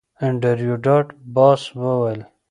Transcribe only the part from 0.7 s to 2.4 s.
ډاټ باس وویل